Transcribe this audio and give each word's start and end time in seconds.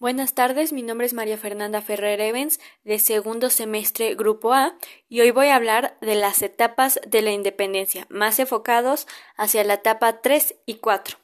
Buenas 0.00 0.32
tardes, 0.32 0.72
mi 0.72 0.80
nombre 0.80 1.06
es 1.06 1.12
María 1.12 1.36
Fernanda 1.36 1.82
Ferrer 1.82 2.22
Evans, 2.22 2.58
de 2.84 2.98
segundo 2.98 3.50
semestre 3.50 4.14
Grupo 4.14 4.54
A, 4.54 4.78
y 5.10 5.20
hoy 5.20 5.30
voy 5.30 5.48
a 5.48 5.56
hablar 5.56 5.98
de 6.00 6.14
las 6.14 6.40
etapas 6.40 6.98
de 7.06 7.20
la 7.20 7.32
independencia, 7.32 8.06
más 8.08 8.38
enfocados 8.38 9.06
hacia 9.36 9.62
la 9.62 9.74
etapa 9.74 10.22
3 10.22 10.54
y 10.64 10.76
4. 10.76 11.18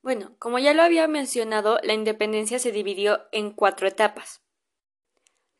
Bueno, 0.00 0.36
como 0.38 0.60
ya 0.60 0.74
lo 0.74 0.84
había 0.84 1.08
mencionado, 1.08 1.80
la 1.82 1.92
independencia 1.92 2.60
se 2.60 2.70
dividió 2.70 3.26
en 3.32 3.50
cuatro 3.50 3.88
etapas. 3.88 4.40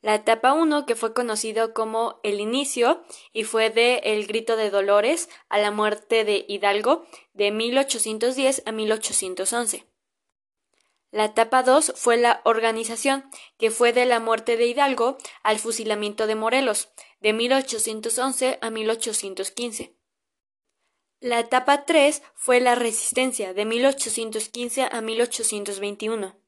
La 0.00 0.14
etapa 0.14 0.52
1, 0.52 0.86
que 0.86 0.94
fue 0.94 1.12
conocido 1.12 1.74
como 1.74 2.20
el 2.22 2.38
inicio, 2.38 3.02
y 3.32 3.42
fue 3.42 3.70
de 3.70 3.96
El 4.04 4.28
Grito 4.28 4.54
de 4.54 4.70
Dolores 4.70 5.28
a 5.48 5.58
la 5.58 5.72
muerte 5.72 6.24
de 6.24 6.44
Hidalgo, 6.46 7.04
de 7.32 7.50
1810 7.50 8.62
a 8.64 8.70
1811. 8.70 9.87
La 11.10 11.24
etapa 11.24 11.62
2 11.62 11.94
fue 11.96 12.18
la 12.18 12.42
organización, 12.44 13.30
que 13.56 13.70
fue 13.70 13.92
de 13.92 14.04
la 14.04 14.20
muerte 14.20 14.56
de 14.56 14.66
Hidalgo 14.66 15.16
al 15.42 15.58
fusilamiento 15.58 16.26
de 16.26 16.34
Morelos, 16.34 16.90
de 17.20 17.32
1811 17.32 18.58
a 18.60 18.70
1815. 18.70 19.96
La 21.20 21.40
etapa 21.40 21.86
3 21.86 22.22
fue 22.34 22.60
la 22.60 22.74
resistencia, 22.74 23.54
de 23.54 23.64
1815 23.64 24.88
a 24.90 25.00
1821. 25.00 26.38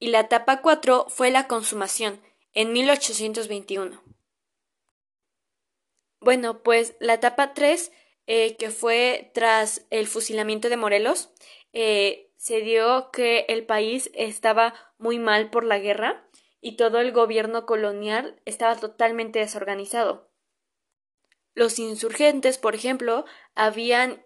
Y 0.00 0.08
la 0.08 0.20
etapa 0.20 0.60
4 0.60 1.06
fue 1.08 1.30
la 1.30 1.46
consumación, 1.46 2.20
en 2.52 2.72
1821. 2.72 4.02
Bueno, 6.20 6.62
pues 6.64 6.96
la 6.98 7.14
etapa 7.14 7.54
3, 7.54 7.92
eh, 8.26 8.56
que 8.56 8.70
fue 8.70 9.30
tras 9.34 9.86
el 9.90 10.08
fusilamiento 10.08 10.68
de 10.68 10.76
Morelos, 10.76 11.30
eh, 11.72 12.27
se 12.38 12.60
dio 12.60 13.10
que 13.10 13.44
el 13.48 13.66
país 13.66 14.10
estaba 14.14 14.72
muy 14.96 15.18
mal 15.18 15.50
por 15.50 15.64
la 15.64 15.78
guerra 15.78 16.24
y 16.60 16.76
todo 16.76 17.00
el 17.00 17.12
gobierno 17.12 17.66
colonial 17.66 18.40
estaba 18.44 18.76
totalmente 18.76 19.40
desorganizado. 19.40 20.30
Los 21.54 21.80
insurgentes, 21.80 22.56
por 22.56 22.76
ejemplo, 22.76 23.24
habían 23.56 24.24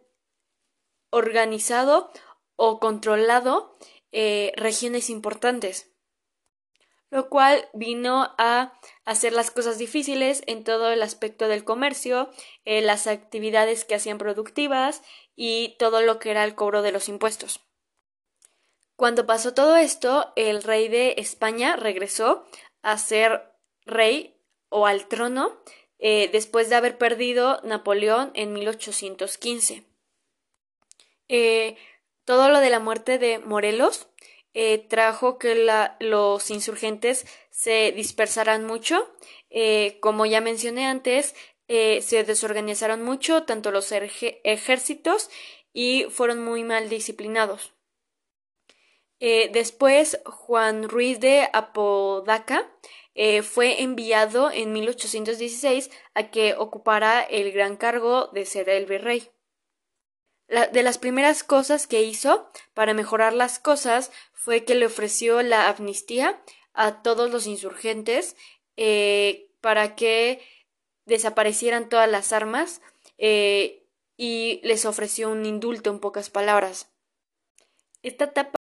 organizado 1.11 2.11
o 2.57 2.81
controlado 2.81 3.79
eh, 4.13 4.53
regiones 4.57 5.09
importantes, 5.09 5.91
lo 7.09 7.31
cual 7.31 7.67
vino 7.73 8.35
a 8.37 8.79
hacer 9.07 9.33
las 9.33 9.51
cosas 9.51 9.79
difíciles 9.79 10.43
en 10.47 10.65
todo 10.65 10.93
el 10.93 11.03
aspecto 11.03 11.49
del 11.49 11.65
comercio, 11.65 12.31
eh, 12.67 12.83
las 12.83 13.07
actividades 13.07 13.87
que 13.87 13.95
hacían 13.95 14.19
productivas 14.19 15.03
y 15.35 15.77
todo 15.79 16.03
lo 16.03 16.19
que 16.19 16.31
era 16.31 16.45
el 16.45 16.55
cobro 16.55 16.83
de 16.83 16.93
los 16.93 17.09
impuestos. 17.09 17.72
Cuando 18.97 19.27
pasó 19.27 19.55
todo 19.55 19.77
esto, 19.77 20.33
el 20.37 20.63
rey 20.63 20.89
de 20.89 21.15
España 21.19 21.77
regresó 21.77 22.45
a 22.83 22.99
ser 22.99 23.53
rey 23.85 24.37
o 24.69 24.87
al 24.87 25.07
trono 25.07 25.61
eh, 25.99 26.29
después 26.33 26.69
de 26.69 26.77
haber 26.77 26.99
perdido 26.99 27.61
Napoleón 27.63 28.33
en 28.35 28.53
1815. 28.53 29.85
Eh, 31.29 31.77
todo 32.25 32.49
lo 32.49 32.59
de 32.59 32.71
la 32.71 32.81
muerte 32.81 33.19
de 33.19 33.39
Morelos 33.39 34.09
eh, 34.55 34.79
trajo 34.79 35.39
que 35.39 35.55
los 36.01 36.51
insurgentes 36.51 37.27
se 37.51 37.93
dispersaran 37.93 38.65
mucho. 38.67 39.09
como 40.01 40.27
ya 40.27 40.41
mencioné 40.41 40.87
antes, 40.87 41.35
se 41.69 42.25
desorganizaron 42.25 43.03
mucho 43.03 43.45
tanto 43.45 43.71
los 43.71 43.93
ejércitos 43.93 45.31
y 45.73 46.05
fueron 46.11 46.43
muy 46.43 46.65
mal 46.65 46.89
disciplinados. 46.89 47.73
Eh, 49.25 49.51
después, 49.53 50.21
Juan 50.27 50.89
Ruiz 50.89 51.21
de 51.21 51.49
Apodaca 51.53 52.69
eh, 53.15 53.43
fue 53.43 53.81
enviado 53.81 54.51
en 54.51 54.73
1816 54.73 55.93
a 56.15 56.33
que 56.33 56.57
ocupara 56.59 57.23
el 57.23 57.53
gran 57.53 57.77
cargo 57.77 58.31
de 58.33 58.45
ser 58.47 58.69
el 58.69 58.85
virrey. 58.87 59.31
de 60.49 60.83
las 60.83 60.99
primeras 60.99 61.45
cosas 61.45 61.87
que 61.87 62.03
hizo 62.03 62.51
para 62.75 62.95
mejorar 62.95 63.33
las 63.33 63.61
cosas 63.61 64.11
fue 64.33 64.65
que 64.65 64.75
le 64.75 64.87
ofreció 64.87 65.41
la 65.43 65.69
amnistía 65.69 66.43
a 66.75 67.01
todos 67.03 67.31
los 67.31 67.47
insurgentes 67.47 68.37
eh, 68.77 69.53
para 69.61 69.95
que 69.95 70.43
desaparecieran 71.05 71.89
todas 71.89 72.11
las 72.11 72.33
armas 72.33 72.83
y 73.17 74.61
les 74.65 74.85
ofreció 74.85 75.31
un 75.31 75.47
indulto 75.47 75.91
en 75.91 76.01
pocas 76.01 76.29
palabras. 76.29 76.91
Esta 78.03 78.25
etapa 78.25 78.62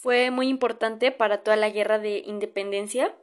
fue 0.00 0.30
muy 0.30 0.48
importante 0.48 1.12
para 1.12 1.42
toda 1.42 1.56
la 1.56 1.68
guerra 1.68 1.98
de 1.98 2.18
independencia, 2.18 3.14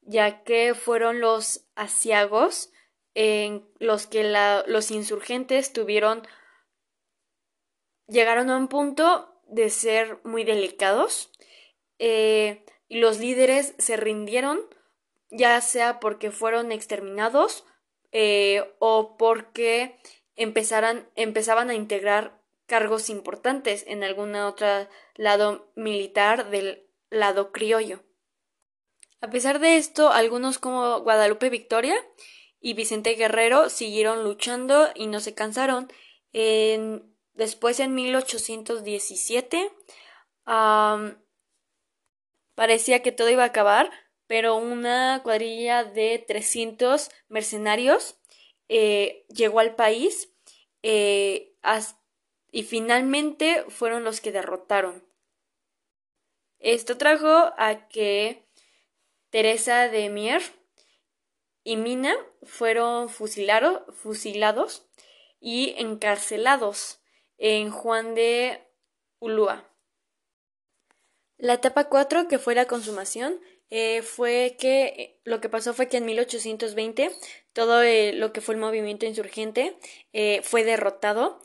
ya 0.00 0.42
que 0.42 0.74
fueron 0.74 1.20
los 1.20 1.66
asiagos 1.74 2.72
en 3.14 3.66
los 3.78 4.06
que 4.06 4.24
los 4.66 4.90
insurgentes 4.90 5.72
tuvieron 5.72 6.26
llegaron 8.06 8.50
a 8.50 8.56
un 8.56 8.68
punto 8.68 9.40
de 9.46 9.70
ser 9.70 10.18
muy 10.24 10.44
delicados 10.44 11.30
eh, 11.98 12.64
y 12.88 12.98
los 12.98 13.20
líderes 13.20 13.74
se 13.78 13.96
rindieron 13.96 14.60
ya 15.30 15.60
sea 15.60 16.00
porque 16.00 16.30
fueron 16.30 16.72
exterminados 16.72 17.64
eh, 18.12 18.74
o 18.78 19.16
porque 19.16 19.98
empezaran, 20.36 21.08
empezaban 21.14 21.70
a 21.70 21.74
integrar 21.74 22.43
cargos 22.66 23.10
importantes 23.10 23.84
en 23.86 24.04
algún 24.04 24.34
otro 24.36 24.88
lado 25.16 25.70
militar 25.74 26.50
del 26.50 26.86
lado 27.10 27.52
criollo. 27.52 28.02
A 29.20 29.30
pesar 29.30 29.58
de 29.58 29.76
esto, 29.76 30.10
algunos 30.12 30.58
como 30.58 31.00
Guadalupe 31.00 31.48
Victoria 31.48 31.96
y 32.60 32.74
Vicente 32.74 33.14
Guerrero 33.14 33.70
siguieron 33.70 34.24
luchando 34.24 34.88
y 34.94 35.06
no 35.06 35.20
se 35.20 35.34
cansaron. 35.34 35.90
después, 37.34 37.80
en 37.80 37.94
1817, 37.94 39.70
parecía 42.54 43.02
que 43.02 43.12
todo 43.12 43.30
iba 43.30 43.44
a 43.44 43.46
acabar, 43.46 43.90
pero 44.26 44.56
una 44.56 45.20
cuadrilla 45.22 45.84
de 45.84 46.24
300 46.26 47.10
mercenarios 47.28 48.16
eh, 48.68 49.26
llegó 49.28 49.60
al 49.60 49.74
país 49.74 50.30
eh, 50.82 51.54
y 52.54 52.62
finalmente 52.62 53.64
fueron 53.68 54.04
los 54.04 54.20
que 54.20 54.30
derrotaron. 54.30 55.04
Esto 56.60 56.96
trajo 56.96 57.52
a 57.58 57.88
que 57.88 58.46
Teresa 59.30 59.88
de 59.88 60.08
Mier 60.08 60.40
y 61.64 61.76
Mina 61.76 62.14
fueron 62.44 63.08
fusilados 63.08 64.86
y 65.40 65.74
encarcelados 65.78 67.02
en 67.38 67.72
Juan 67.72 68.14
de 68.14 68.64
Ulúa. 69.18 69.68
La 71.36 71.54
etapa 71.54 71.88
4, 71.88 72.28
que 72.28 72.38
fue 72.38 72.54
la 72.54 72.66
consumación, 72.66 73.40
eh, 73.68 74.02
fue 74.02 74.56
que 74.60 74.84
eh, 74.84 75.20
lo 75.24 75.40
que 75.40 75.48
pasó 75.48 75.74
fue 75.74 75.88
que 75.88 75.96
en 75.96 76.06
1820 76.06 77.10
todo 77.52 77.82
eh, 77.82 78.12
lo 78.12 78.32
que 78.32 78.40
fue 78.40 78.54
el 78.54 78.60
movimiento 78.60 79.06
insurgente 79.06 79.76
fue 80.44 80.62
derrotado 80.62 81.40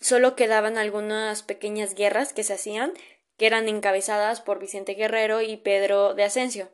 Solo 0.00 0.36
quedaban 0.36 0.78
algunas 0.78 1.42
pequeñas 1.42 1.94
guerras 1.94 2.32
que 2.32 2.44
se 2.44 2.54
hacían, 2.54 2.92
que 3.36 3.46
eran 3.46 3.68
encabezadas 3.68 4.40
por 4.40 4.58
Vicente 4.58 4.94
Guerrero 4.94 5.42
y 5.42 5.56
Pedro 5.56 6.14
de 6.14 6.24
Asensio. 6.24 6.70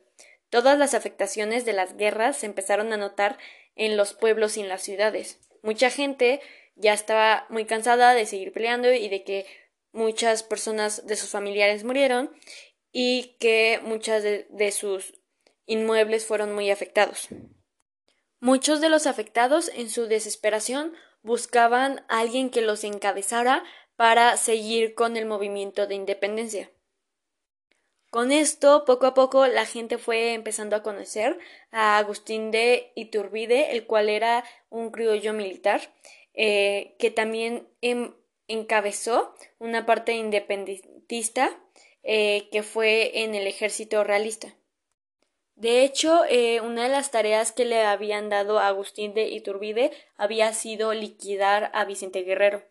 Todas 0.50 0.78
las 0.78 0.94
afectaciones 0.94 1.64
de 1.64 1.72
las 1.72 1.96
guerras 1.96 2.38
se 2.38 2.46
empezaron 2.46 2.92
a 2.92 2.96
notar 2.96 3.38
en 3.76 3.96
los 3.96 4.14
pueblos 4.14 4.56
y 4.56 4.60
en 4.60 4.68
las 4.68 4.82
ciudades. 4.82 5.40
Mucha 5.62 5.90
gente 5.90 6.40
ya 6.76 6.92
estaba 6.92 7.46
muy 7.48 7.64
cansada 7.64 8.14
de 8.14 8.26
seguir 8.26 8.52
peleando 8.52 8.92
y 8.92 9.08
de 9.08 9.24
que 9.24 9.46
muchas 9.92 10.42
personas 10.42 11.06
de 11.06 11.16
sus 11.16 11.30
familiares 11.30 11.84
murieron 11.84 12.30
y 12.92 13.36
que 13.40 13.80
muchas 13.82 14.22
de, 14.22 14.46
de 14.50 14.70
sus 14.70 15.14
inmuebles 15.66 16.26
fueron 16.26 16.54
muy 16.54 16.70
afectados. 16.70 17.28
Muchos 18.40 18.80
de 18.80 18.90
los 18.90 19.06
afectados 19.06 19.70
en 19.74 19.88
su 19.88 20.06
desesperación 20.06 20.94
buscaban 21.24 22.04
a 22.08 22.20
alguien 22.20 22.50
que 22.50 22.60
los 22.60 22.84
encabezara 22.84 23.64
para 23.96 24.36
seguir 24.36 24.94
con 24.94 25.16
el 25.16 25.26
movimiento 25.26 25.88
de 25.88 25.96
independencia. 25.96 26.70
Con 28.10 28.30
esto, 28.30 28.84
poco 28.84 29.06
a 29.06 29.14
poco, 29.14 29.48
la 29.48 29.66
gente 29.66 29.98
fue 29.98 30.34
empezando 30.34 30.76
a 30.76 30.84
conocer 30.84 31.36
a 31.72 31.98
Agustín 31.98 32.52
de 32.52 32.92
Iturbide, 32.94 33.72
el 33.72 33.86
cual 33.86 34.08
era 34.08 34.44
un 34.70 34.90
criollo 34.92 35.32
militar, 35.32 35.92
eh, 36.34 36.94
que 37.00 37.10
también 37.10 37.66
em, 37.80 38.14
encabezó 38.46 39.34
una 39.58 39.84
parte 39.84 40.12
independentista 40.12 41.58
eh, 42.04 42.48
que 42.52 42.62
fue 42.62 43.22
en 43.24 43.34
el 43.34 43.48
ejército 43.48 44.04
realista. 44.04 44.54
De 45.56 45.84
hecho, 45.84 46.24
eh, 46.28 46.60
una 46.60 46.84
de 46.84 46.88
las 46.88 47.10
tareas 47.10 47.52
que 47.52 47.64
le 47.64 47.82
habían 47.84 48.28
dado 48.28 48.58
a 48.58 48.68
Agustín 48.68 49.14
de 49.14 49.28
Iturbide 49.28 49.92
había 50.16 50.52
sido 50.52 50.92
liquidar 50.92 51.70
a 51.74 51.84
Vicente 51.84 52.22
Guerrero. 52.22 52.62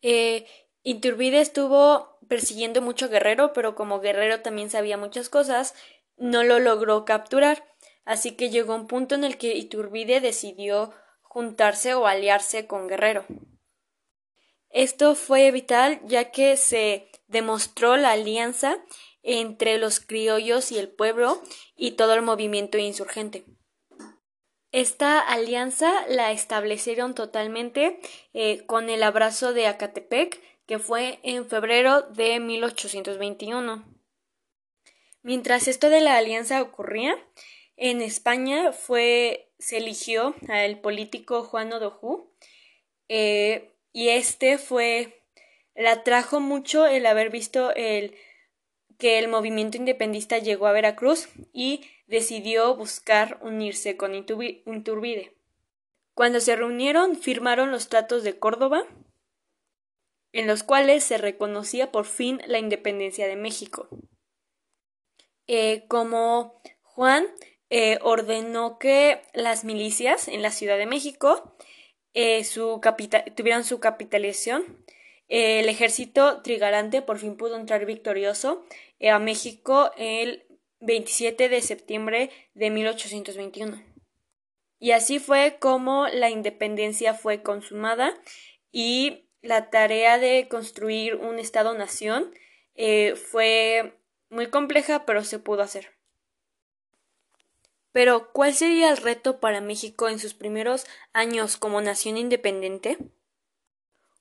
Eh, 0.00 0.46
Iturbide 0.84 1.40
estuvo 1.40 2.18
persiguiendo 2.28 2.80
mucho 2.80 3.08
Guerrero, 3.08 3.52
pero 3.52 3.74
como 3.74 4.00
Guerrero 4.00 4.40
también 4.40 4.70
sabía 4.70 4.96
muchas 4.96 5.28
cosas, 5.28 5.74
no 6.16 6.44
lo 6.44 6.60
logró 6.60 7.04
capturar. 7.04 7.64
Así 8.04 8.36
que 8.36 8.50
llegó 8.50 8.74
un 8.74 8.86
punto 8.86 9.14
en 9.16 9.24
el 9.24 9.36
que 9.36 9.54
Iturbide 9.54 10.20
decidió 10.20 10.92
juntarse 11.22 11.94
o 11.94 12.06
aliarse 12.06 12.66
con 12.66 12.88
Guerrero. 12.88 13.26
Esto 14.70 15.14
fue 15.14 15.50
vital 15.50 16.00
ya 16.04 16.30
que 16.30 16.56
se 16.56 17.10
demostró 17.28 17.96
la 17.96 18.12
alianza 18.12 18.78
entre 19.22 19.78
los 19.78 20.00
criollos 20.00 20.72
y 20.72 20.78
el 20.78 20.88
pueblo 20.88 21.42
y 21.76 21.92
todo 21.92 22.14
el 22.14 22.22
movimiento 22.22 22.78
insurgente. 22.78 23.44
Esta 24.72 25.20
alianza 25.20 26.06
la 26.08 26.32
establecieron 26.32 27.14
totalmente 27.14 28.00
eh, 28.34 28.66
con 28.66 28.90
el 28.90 29.02
abrazo 29.02 29.54
de 29.54 29.66
Acatepec, 29.66 30.42
que 30.66 30.78
fue 30.78 31.20
en 31.22 31.48
febrero 31.48 32.02
de 32.02 32.38
1821. 32.40 33.84
Mientras 35.22 35.68
esto 35.68 35.88
de 35.88 36.00
la 36.00 36.18
alianza 36.18 36.60
ocurría, 36.60 37.16
en 37.76 38.02
España 38.02 38.72
fue, 38.72 39.50
se 39.58 39.78
eligió 39.78 40.34
al 40.48 40.80
político 40.80 41.44
Juan 41.44 41.72
Odojú, 41.72 42.30
eh, 43.08 43.74
y 43.92 44.10
este 44.10 44.58
fue, 44.58 45.17
le 45.78 45.88
atrajo 45.88 46.40
mucho 46.40 46.86
el 46.86 47.06
haber 47.06 47.30
visto 47.30 47.72
el 47.74 48.16
que 48.98 49.20
el 49.20 49.28
movimiento 49.28 49.76
independista 49.76 50.38
llegó 50.38 50.66
a 50.66 50.72
Veracruz 50.72 51.28
y 51.52 51.82
decidió 52.08 52.74
buscar 52.74 53.38
unirse 53.42 53.96
con 53.96 54.16
Iturbide. 54.16 55.36
Cuando 56.14 56.40
se 56.40 56.56
reunieron, 56.56 57.16
firmaron 57.16 57.70
los 57.70 57.88
tratos 57.88 58.24
de 58.24 58.40
Córdoba, 58.40 58.82
en 60.32 60.48
los 60.48 60.64
cuales 60.64 61.04
se 61.04 61.16
reconocía 61.16 61.92
por 61.92 62.06
fin 62.06 62.42
la 62.46 62.58
independencia 62.58 63.28
de 63.28 63.36
México. 63.36 63.88
Eh, 65.46 65.84
como 65.86 66.60
Juan 66.82 67.24
eh, 67.70 68.00
ordenó 68.02 68.80
que 68.80 69.22
las 69.32 69.62
milicias 69.64 70.26
en 70.26 70.42
la 70.42 70.50
Ciudad 70.50 70.76
de 70.76 70.86
México 70.86 71.56
eh, 72.14 72.42
su 72.42 72.80
tuvieran 73.36 73.62
su 73.62 73.78
capitalización, 73.78 74.84
el 75.28 75.68
ejército 75.68 76.42
trigarante 76.42 77.02
por 77.02 77.18
fin 77.18 77.36
pudo 77.36 77.56
entrar 77.56 77.84
victorioso 77.86 78.64
a 79.00 79.18
México 79.18 79.92
el 79.96 80.46
27 80.80 81.48
de 81.48 81.60
septiembre 81.60 82.30
de 82.54 82.70
1821. 82.70 83.82
Y 84.78 84.92
así 84.92 85.18
fue 85.18 85.58
como 85.58 86.06
la 86.08 86.30
independencia 86.30 87.14
fue 87.14 87.42
consumada 87.42 88.14
y 88.70 89.28
la 89.42 89.70
tarea 89.70 90.18
de 90.18 90.48
construir 90.48 91.16
un 91.16 91.38
Estado-nación 91.38 92.32
eh, 92.74 93.14
fue 93.16 93.98
muy 94.30 94.48
compleja, 94.48 95.04
pero 95.04 95.24
se 95.24 95.38
pudo 95.38 95.62
hacer. 95.62 95.92
Pero, 97.90 98.32
¿cuál 98.32 98.54
sería 98.54 98.90
el 98.90 98.98
reto 98.98 99.40
para 99.40 99.60
México 99.60 100.08
en 100.08 100.18
sus 100.18 100.34
primeros 100.34 100.86
años 101.12 101.56
como 101.56 101.80
nación 101.80 102.16
independiente? 102.16 102.98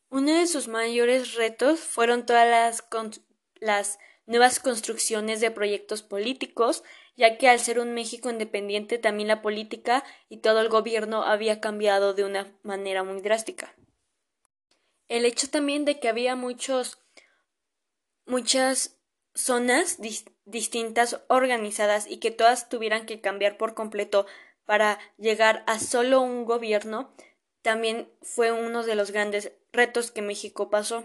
Uno 0.09 0.33
de 0.33 0.47
sus 0.47 0.67
mayores 0.67 1.33
retos 1.35 1.79
fueron 1.81 2.25
todas 2.25 2.83
las, 3.59 3.99
nuevas 4.25 4.59
construcciones 4.59 5.41
de 5.41 5.51
proyectos 5.51 6.01
políticos, 6.01 6.83
ya 7.15 7.37
que 7.37 7.49
al 7.49 7.59
ser 7.59 7.79
un 7.79 7.93
México 7.93 8.29
independiente 8.29 8.97
también 8.97 9.27
la 9.27 9.41
política 9.41 10.03
y 10.29 10.37
todo 10.37 10.61
el 10.61 10.69
gobierno 10.69 11.23
había 11.23 11.59
cambiado 11.59 12.13
de 12.13 12.23
una 12.23 12.57
manera 12.63 13.03
muy 13.03 13.21
drástica. 13.21 13.75
El 15.07 15.25
hecho 15.25 15.49
también 15.49 15.85
de 15.85 15.99
que 15.99 16.09
había 16.09 16.35
muchos 16.35 16.99
muchas 18.25 18.97
zonas 19.33 19.99
distintas 20.45 21.21
organizadas 21.27 22.07
y 22.07 22.17
que 22.17 22.31
todas 22.31 22.69
tuvieran 22.69 23.05
que 23.05 23.21
cambiar 23.21 23.57
por 23.57 23.73
completo 23.73 24.25
para 24.65 24.99
llegar 25.17 25.63
a 25.65 25.79
solo 25.79 26.21
un 26.21 26.43
gobierno 26.43 27.13
también 27.67 28.09
fue 28.21 28.53
uno 28.53 28.83
de 28.83 28.95
los 28.95 29.11
grandes 29.11 29.51
retos 29.73 30.09
que 30.09 30.21
México 30.21 30.69
pasó. 30.69 31.03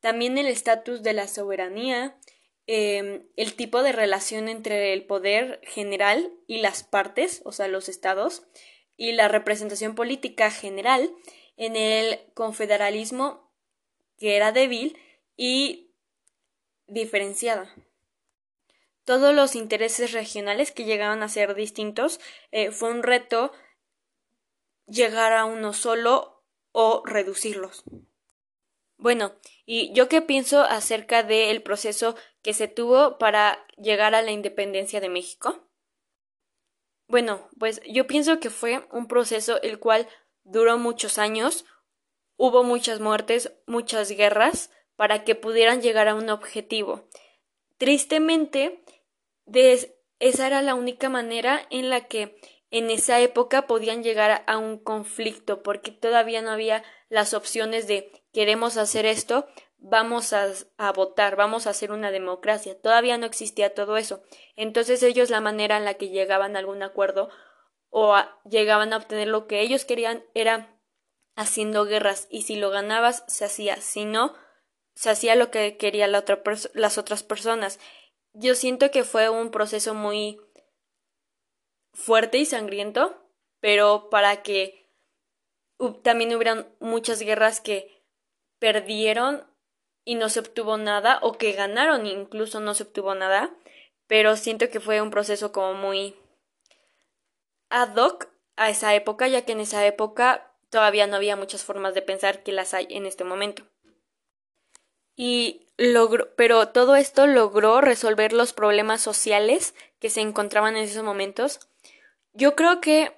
También 0.00 0.36
el 0.36 0.46
estatus 0.46 1.02
de 1.02 1.14
la 1.14 1.28
soberanía, 1.28 2.20
em, 2.66 3.26
el 3.36 3.54
tipo 3.54 3.82
de 3.82 3.92
relación 3.92 4.50
entre 4.50 4.92
el 4.92 5.06
poder 5.06 5.58
general 5.62 6.30
y 6.46 6.58
las 6.58 6.82
partes, 6.82 7.40
o 7.46 7.52
sea, 7.52 7.68
los 7.68 7.88
estados, 7.88 8.42
y 8.98 9.12
la 9.12 9.28
representación 9.28 9.94
política 9.94 10.50
general 10.50 11.10
en 11.56 11.74
el 11.74 12.20
confederalismo 12.34 13.50
que 14.18 14.36
era 14.36 14.52
débil 14.52 14.98
y 15.38 15.94
diferenciada. 16.86 17.74
Todos 19.06 19.34
los 19.34 19.54
intereses 19.54 20.12
regionales 20.12 20.70
que 20.70 20.84
llegaban 20.84 21.22
a 21.22 21.30
ser 21.30 21.54
distintos 21.54 22.20
eh, 22.52 22.72
fue 22.72 22.90
un 22.90 23.02
reto 23.02 23.52
llegar 24.90 25.32
a 25.32 25.44
uno 25.44 25.72
solo 25.72 26.42
o 26.72 27.02
reducirlos. 27.06 27.84
Bueno, 28.96 29.32
¿y 29.64 29.92
yo 29.94 30.08
qué 30.08 30.20
pienso 30.20 30.60
acerca 30.60 31.22
del 31.22 31.62
proceso 31.62 32.16
que 32.42 32.52
se 32.52 32.68
tuvo 32.68 33.16
para 33.18 33.66
llegar 33.78 34.14
a 34.14 34.22
la 34.22 34.30
independencia 34.30 35.00
de 35.00 35.08
México? 35.08 35.66
Bueno, 37.06 37.48
pues 37.58 37.80
yo 37.88 38.06
pienso 38.06 38.40
que 38.40 38.50
fue 38.50 38.86
un 38.92 39.08
proceso 39.08 39.60
el 39.62 39.78
cual 39.78 40.06
duró 40.44 40.76
muchos 40.76 41.18
años, 41.18 41.64
hubo 42.36 42.62
muchas 42.62 43.00
muertes, 43.00 43.52
muchas 43.66 44.10
guerras, 44.10 44.70
para 44.96 45.24
que 45.24 45.34
pudieran 45.34 45.80
llegar 45.80 46.08
a 46.08 46.14
un 46.14 46.28
objetivo. 46.28 47.08
Tristemente, 47.78 48.84
esa 50.18 50.46
era 50.46 50.60
la 50.60 50.74
única 50.74 51.08
manera 51.08 51.66
en 51.70 51.88
la 51.88 52.06
que 52.06 52.38
en 52.70 52.90
esa 52.90 53.20
época 53.20 53.66
podían 53.66 54.02
llegar 54.02 54.44
a 54.46 54.58
un 54.58 54.78
conflicto, 54.78 55.62
porque 55.62 55.90
todavía 55.90 56.42
no 56.42 56.50
había 56.50 56.84
las 57.08 57.34
opciones 57.34 57.86
de 57.86 58.12
queremos 58.32 58.76
hacer 58.76 59.06
esto, 59.06 59.46
vamos 59.80 60.32
a, 60.32 60.52
votar, 60.92 61.36
vamos 61.36 61.66
a 61.66 61.70
hacer 61.70 61.90
una 61.90 62.10
democracia. 62.10 62.80
Todavía 62.80 63.18
no 63.18 63.26
existía 63.26 63.74
todo 63.74 63.96
eso. 63.96 64.22
Entonces 64.56 65.02
ellos 65.02 65.30
la 65.30 65.40
manera 65.40 65.76
en 65.76 65.84
la 65.84 65.94
que 65.94 66.10
llegaban 66.10 66.54
a 66.54 66.58
algún 66.58 66.82
acuerdo 66.82 67.30
o 67.88 68.16
llegaban 68.48 68.92
a 68.92 68.98
obtener 68.98 69.28
lo 69.28 69.46
que 69.46 69.60
ellos 69.60 69.84
querían 69.84 70.24
era 70.34 70.78
haciendo 71.34 71.84
guerras 71.84 72.28
y 72.30 72.42
si 72.42 72.56
lo 72.56 72.70
ganabas 72.70 73.24
se 73.26 73.44
hacía, 73.44 73.76
si 73.76 74.04
no 74.04 74.34
se 74.94 75.10
hacía 75.10 75.34
lo 75.34 75.50
que 75.50 75.76
quería 75.76 76.06
la 76.06 76.18
otra 76.18 76.42
las 76.74 76.98
otras 76.98 77.22
personas. 77.22 77.80
Yo 78.32 78.54
siento 78.54 78.90
que 78.90 79.02
fue 79.02 79.28
un 79.28 79.50
proceso 79.50 79.94
muy 79.94 80.38
fuerte 81.92 82.38
y 82.38 82.46
sangriento, 82.46 83.22
pero 83.60 84.08
para 84.10 84.42
que 84.42 84.88
también 86.02 86.34
hubieran 86.34 86.68
muchas 86.80 87.20
guerras 87.20 87.60
que 87.60 88.02
perdieron 88.58 89.46
y 90.04 90.14
no 90.14 90.28
se 90.28 90.40
obtuvo 90.40 90.76
nada, 90.76 91.18
o 91.22 91.38
que 91.38 91.52
ganaron 91.52 92.06
e 92.06 92.10
incluso 92.10 92.60
no 92.60 92.74
se 92.74 92.84
obtuvo 92.84 93.14
nada, 93.14 93.54
pero 94.06 94.36
siento 94.36 94.68
que 94.70 94.80
fue 94.80 95.00
un 95.00 95.10
proceso 95.10 95.52
como 95.52 95.74
muy 95.74 96.16
ad 97.68 97.96
hoc 97.96 98.28
a 98.56 98.68
esa 98.68 98.94
época, 98.94 99.28
ya 99.28 99.44
que 99.44 99.52
en 99.52 99.60
esa 99.60 99.86
época 99.86 100.52
todavía 100.68 101.06
no 101.06 101.16
había 101.16 101.36
muchas 101.36 101.64
formas 101.64 101.94
de 101.94 102.02
pensar 102.02 102.42
que 102.42 102.52
las 102.52 102.74
hay 102.74 102.86
en 102.90 103.06
este 103.06 103.24
momento. 103.24 103.66
Y 105.16 105.66
pero 106.36 106.68
todo 106.68 106.94
esto 106.96 107.26
logró 107.26 107.80
resolver 107.80 108.32
los 108.32 108.52
problemas 108.52 109.00
sociales 109.00 109.74
que 109.98 110.10
se 110.10 110.20
encontraban 110.20 110.76
en 110.76 110.84
esos 110.84 111.02
momentos. 111.02 111.60
Yo 112.32 112.54
creo 112.54 112.80
que 112.80 113.12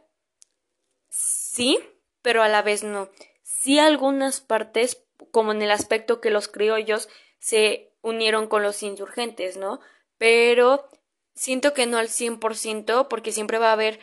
sí, 1.08 1.78
pero 2.22 2.42
a 2.42 2.48
la 2.48 2.62
vez 2.62 2.84
no. 2.84 3.10
Sí 3.42 3.78
algunas 3.78 4.40
partes, 4.40 5.02
como 5.32 5.52
en 5.52 5.62
el 5.62 5.70
aspecto 5.72 6.20
que 6.20 6.30
los 6.30 6.48
criollos 6.48 7.08
se 7.40 7.92
unieron 8.00 8.46
con 8.46 8.62
los 8.62 8.82
insurgentes, 8.82 9.56
¿no? 9.56 9.80
Pero 10.16 10.88
siento 11.34 11.74
que 11.74 11.86
no 11.86 11.98
al 11.98 12.08
100% 12.08 13.08
porque 13.08 13.32
siempre 13.32 13.58
va 13.58 13.70
a 13.70 13.72
haber, 13.72 13.98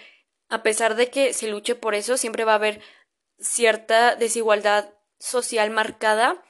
a 0.50 0.64
pesar 0.64 0.96
de 0.96 1.10
que 1.10 1.34
se 1.34 1.48
luche 1.48 1.76
por 1.76 1.96
eso, 1.96 2.18
siempre 2.18 2.44
va 2.44 2.54
a 2.54 2.56
haber 2.56 2.82
cierta 3.40 4.16
desigualdad 4.16 4.94
social 5.18 5.70
marcada, 5.70 6.44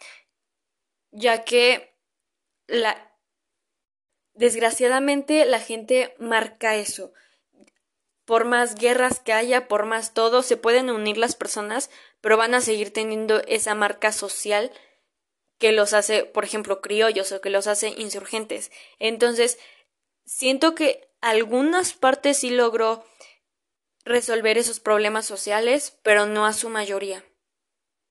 ya 1.12 1.44
que 1.44 1.90
la 2.70 3.06
desgraciadamente 4.34 5.46
la 5.46 5.60
gente 5.60 6.16
marca 6.18 6.76
eso 6.76 7.12
por 8.30 8.46
más 8.46 8.76
guerras 8.76 9.20
que 9.20 9.34
haya, 9.34 9.68
por 9.68 9.88
más 9.88 10.14
todo, 10.14 10.44
se 10.44 10.56
pueden 10.56 10.92
unir 10.92 11.18
las 11.18 11.34
personas, 11.34 11.90
pero 12.22 12.38
van 12.38 12.54
a 12.54 12.62
seguir 12.62 12.94
teniendo 12.94 13.42
esa 13.48 13.74
marca 13.74 14.12
social 14.12 14.72
que 15.58 15.72
los 15.72 15.94
hace, 15.94 16.26
por 16.26 16.44
ejemplo, 16.44 16.80
criollos 16.80 17.32
o 17.32 17.42
que 17.42 17.50
los 17.50 17.66
hace 17.66 17.88
insurgentes. 17.98 18.72
Entonces, 19.00 19.58
siento 20.26 20.76
que 20.76 21.10
algunas 21.22 21.94
partes 21.94 22.38
sí 22.38 22.52
logró 22.52 23.04
resolver 24.06 24.60
esos 24.60 24.80
problemas 24.80 25.26
sociales, 25.26 25.98
pero 26.04 26.28
no 26.28 26.46
a 26.46 26.54
su 26.54 26.70
mayoría. 26.70 27.26